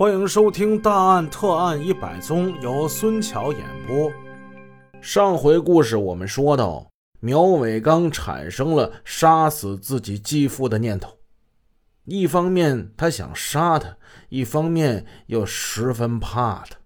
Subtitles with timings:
[0.00, 4.10] 欢迎收听《大案特案一百宗》，由孙桥演播。
[5.02, 11.18] 上回故事我们说到，苗伟刚产生了杀死自己继父的念头。
[12.06, 13.94] 一方面他想杀他，
[14.30, 16.78] 一方面又十分怕他。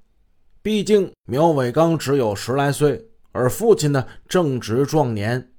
[0.61, 5.53] 毕竟苗伟刚只有十来岁，而父亲呢正值壮年。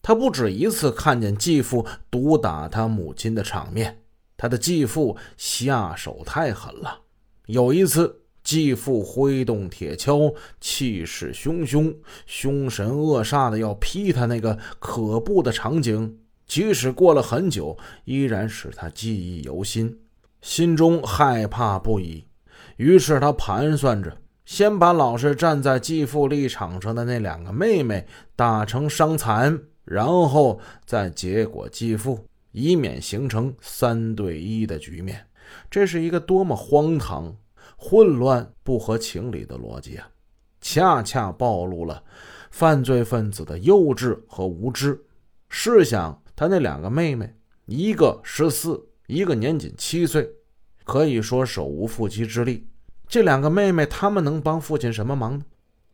[0.00, 4.01] 他不止一次看见继父毒打他母亲的场面。
[4.42, 7.02] 他的继父下手太狠了。
[7.46, 11.94] 有一次，继父挥动铁锹，气势汹汹、
[12.26, 19.96] 凶神恶煞的要劈他，那个可怖的场景，即使过了很久，依然使他记忆犹新，
[20.40, 22.24] 心中害怕不已。
[22.78, 32.26] 于是他盘算着，先把老是站在继父立场上的那两个妹妹打成伤残，然后再结果继父。
[32.52, 35.26] 以免形成三对一的局面，
[35.70, 37.34] 这是一个多么荒唐、
[37.76, 40.08] 混乱、不合情理的逻辑啊！
[40.60, 42.02] 恰恰暴露了
[42.50, 45.02] 犯罪分子的幼稚和无知。
[45.48, 47.34] 试想，他那两个妹妹，
[47.66, 50.30] 一个十四，一个年仅七岁，
[50.84, 52.68] 可以说手无缚鸡之力。
[53.08, 55.44] 这两个妹妹，他们能帮父亲什么忙呢？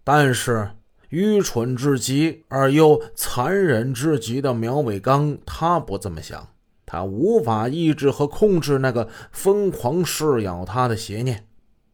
[0.05, 0.71] 但是。
[1.11, 6.47] 愚蠢至极而又残忍至极的苗伟刚，他不这么想，
[6.91, 11.47] 他无法抑制和控制那个疯狂噬咬他的邪念。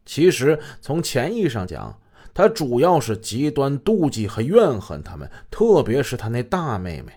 [0.05, 1.99] 其实从潜意上讲，
[2.33, 7.11] 他主要是极端妒忌和怨恨他们，特别是他那大妹妹。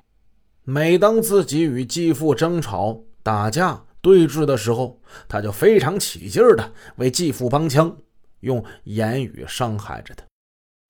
[0.65, 7.97] 每当自己与继父争吵、打架、对峙的时候，他就非常起劲儿的为继父帮腔，
[8.41, 10.25] 用言语伤害着他。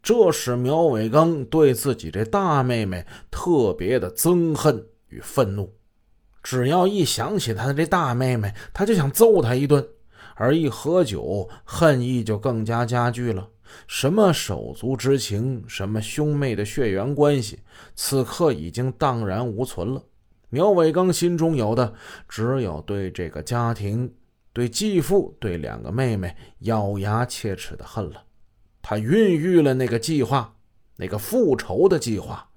[0.02, 5.70] 这使苗伟刚对自己这大妹妹特别的憎恨与愤怒，
[6.48, 9.82] 只要一想起他的这大妹妹，他就想揍她一顿；
[10.34, 13.46] 而一喝酒，恨意就更加加剧了。
[13.86, 17.58] 什么手足之情，什么兄妹的血缘关系，
[17.94, 20.02] 此刻已经荡然无存了。
[20.48, 21.92] 苗伟刚心中有的
[22.26, 24.10] 只有对这个家庭、
[24.54, 28.22] 对继父、对两个妹妹咬牙切齿的恨了。
[28.80, 30.54] 他孕育了那个计划，
[30.96, 32.48] 那个复仇的计划。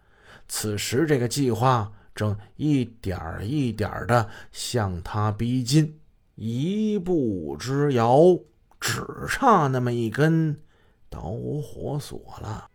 [0.48, 6.00] 此时，这个计划正一点儿一点儿的向他逼近，
[6.36, 8.38] 一步之遥，
[8.80, 10.60] 只差那么一根
[11.10, 11.22] 导
[11.62, 12.68] 火索了。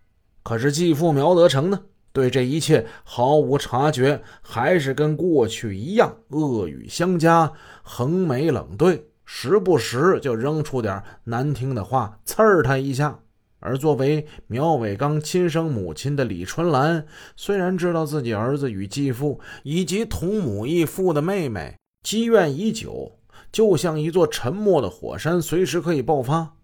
[0.42, 1.80] 可是继父苗德成呢？
[2.12, 13.18] 对这一切毫无察觉，还是跟过去一样恶语相加，横眉冷对，时不时就扔出点难听的话，刺儿他一下。
[13.58, 17.06] 而作为苗伟刚亲生母亲的李春兰，
[17.36, 23.18] 虽然知道自己儿子与继父以及同母异父的妹妹积怨已久，
[23.50, 26.54] 就像一座沉默的火山，随时可以爆发，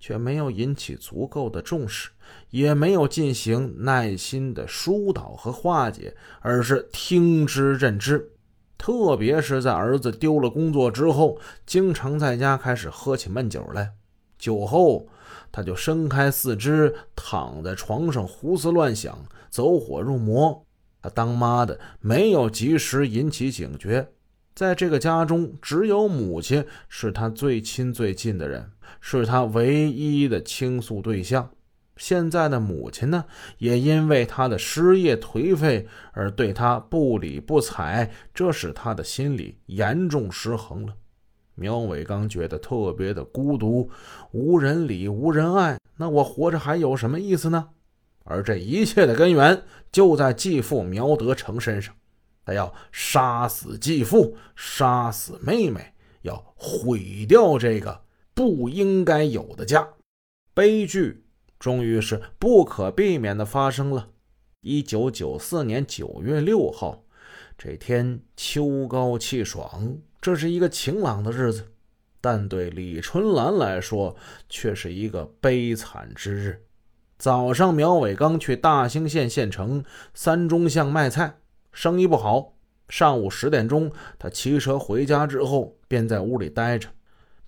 [0.00, 2.10] 却没有引起足够的重视，
[2.50, 8.32] 也没有进行耐心的疏导和化解，而是听之任之。
[8.76, 13.92] 特别是在儿子丢了工作之后，经常在家开始喝起闷酒来，
[14.38, 15.06] 酒后。
[15.50, 19.18] 他就伸开四肢，躺在床上胡思乱想，
[19.48, 20.62] 走火入魔。
[21.00, 24.06] 他当妈的没有及时引起警觉，
[24.54, 31.48] 在这个家中，只有母亲是他最亲最近的人，是他唯一的倾诉对象。
[31.96, 33.24] 现在的母亲呢，
[33.56, 40.94] 也因为他的失业颓废而对他不理不睬，这使他的心理严重失衡了。
[41.58, 43.90] 苗伟刚觉得特别的孤独，
[44.30, 47.70] 无人理，无人爱，那我活着还有什么意思呢？
[48.24, 51.94] 而这一切的根源就在继父苗德成身上，
[52.44, 58.02] 他要杀死继父，杀死妹妹，要毁掉这个
[58.34, 59.88] 不应该有的家。
[60.54, 61.24] 悲剧
[61.58, 64.10] 终于是不可避免的发生了。
[64.60, 67.02] 一九九四年九月六号，
[67.56, 69.96] 这天秋高气爽。
[70.28, 71.68] 这是一个晴朗的日子，
[72.20, 74.14] 但对李春兰来说
[74.46, 76.66] 却是一个悲惨之日。
[77.16, 79.82] 早上，苗伟刚去大兴县县城
[80.12, 81.38] 三中巷卖菜，
[81.72, 82.52] 生意不好。
[82.90, 86.90] 上午十点钟，他骑车回家之后，便在屋里待着。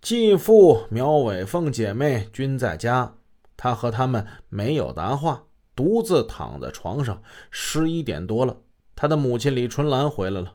[0.00, 3.12] 继父苗伟凤姐妹均在家，
[3.58, 5.42] 他和他们没有答话，
[5.76, 7.20] 独自躺在床上。
[7.50, 8.56] 十一点多了，
[8.96, 10.54] 他的母亲李春兰回来了。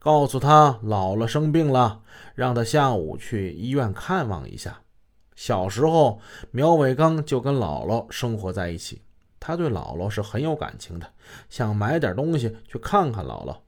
[0.00, 2.00] 告诉他姥姥生病了，
[2.34, 4.80] 让他下午去医院看望一下。
[5.36, 6.18] 小时候，
[6.50, 9.02] 苗伟刚就跟姥姥生活在一起，
[9.38, 11.06] 他对姥姥是很有感情的，
[11.50, 13.58] 想买点东西去看看姥姥，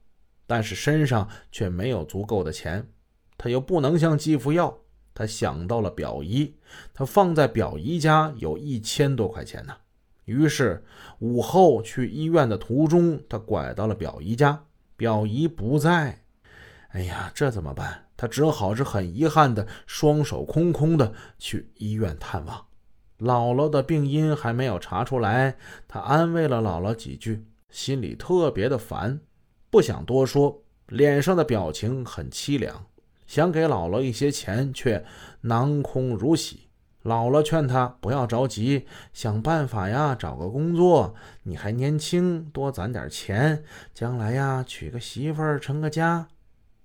[0.46, 2.88] 但是身上却没有足够的钱，
[3.36, 4.74] 他又不能向继父要，
[5.12, 6.54] 他想到了表姨，
[6.94, 9.74] 他放在表姨家有一千多块钱呢。
[10.24, 10.82] 于是
[11.18, 14.64] 午后去医院的途中，他拐到了表姨家，
[14.96, 16.21] 表姨不在。
[16.92, 18.06] 哎呀，这怎么办？
[18.16, 22.66] 他只好是很遗憾的，双手空空的去医院探望。
[23.18, 25.56] 姥姥的病因还没有查出来，
[25.88, 29.20] 他安慰了姥姥几句，心里特别的烦，
[29.70, 32.84] 不想多说，脸上的表情很凄凉，
[33.26, 35.02] 想给姥姥一些钱，却
[35.40, 36.68] 囊空如洗。
[37.04, 41.14] 姥姥劝他不要着急，想办法呀，找个工作。
[41.44, 46.28] 你还年轻，多攒点钱，将来呀，娶个媳妇儿，成个家。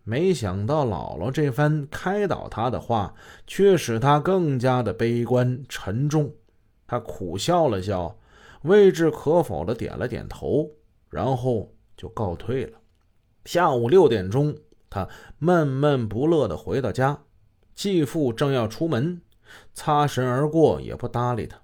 [0.10, 3.14] 没想到姥姥这番开导他的话，
[3.46, 6.34] 却使他更加的悲观沉重。
[6.88, 8.18] 他苦笑了笑，
[8.62, 10.72] 未置可否的点了点头，
[11.10, 12.80] 然后就告退了。
[13.44, 14.56] 下午六点钟，
[14.90, 15.06] 他
[15.40, 17.24] 闷闷不乐的回到家，
[17.76, 19.22] 继父正要出门，
[19.74, 21.60] 擦身而过，也不搭理他，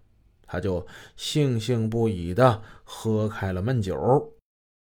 [0.45, 0.85] 他就
[1.17, 4.33] 悻悻不已的喝开了闷酒，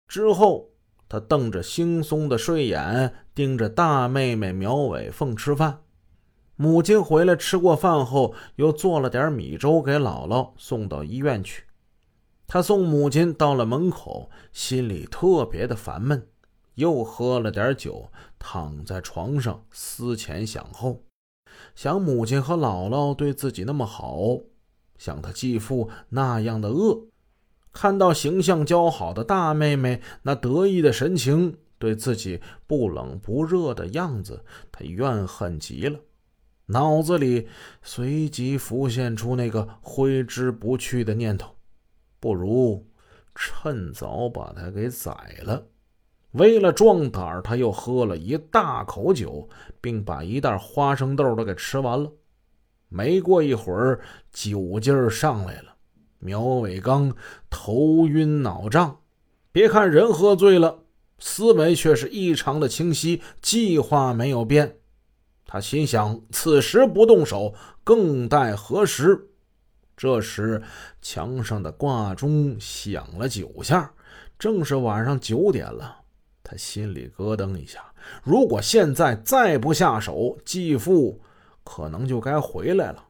[0.06, 0.68] 之后。
[1.08, 5.80] 他瞪着惺忪的睡眼，盯着大妹妹苗伟凤吃饭。
[6.56, 11.64] 母亲回来吃过饭后，又做了点米粥给姥姥送到医院去。
[12.46, 16.26] 他送母亲到了门口，心里特别的烦闷，
[16.74, 21.04] 又喝了点酒，躺在床上思前想后，
[21.74, 24.38] 想母亲和姥姥对自己那么好，
[24.98, 27.06] 想他继父那样的恶。
[27.80, 34.42] 看到形象姣好的大妹妹那得意的神情，对自己不冷不热的样子，
[34.72, 35.96] 他怨恨极了。
[36.66, 37.46] 脑子里
[37.80, 41.54] 随即浮现出那个挥之不去的念头：
[42.18, 42.84] 不如
[43.32, 45.12] 趁早把他给宰
[45.44, 45.64] 了。
[46.32, 49.48] 为了壮胆，他又喝了一大口酒，
[49.80, 52.10] 并把一袋花生豆都给吃完了。
[52.88, 54.00] 没过一会儿，
[54.32, 55.76] 酒劲上来了。
[56.18, 57.14] 苗伟刚
[57.48, 59.00] 头晕脑胀，
[59.52, 60.80] 别看人喝醉了，
[61.18, 64.76] 思维却是异常的清晰，计划没有变。
[65.46, 69.30] 他心想：此时不动手，更待何时？
[69.96, 70.62] 这时，
[71.00, 73.92] 墙上的挂钟响了九下，
[74.38, 76.02] 正是晚上九点了。
[76.44, 77.80] 他心里咯噔一下，
[78.22, 81.20] 如果现在再不下手，继父
[81.64, 83.07] 可能就该回来了。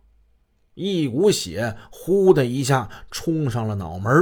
[0.78, 4.12] 一股血呼的一下冲上了脑门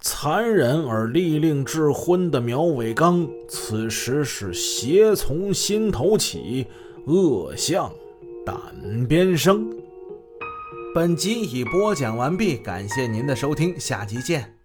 [0.00, 6.66] 残忍而利令智昏的苗伟刚，此时是邪从心头起，
[7.06, 7.92] 恶向
[8.44, 9.72] 胆边生。
[10.92, 14.61] 本集已播讲完毕，感谢您的收听，下集见。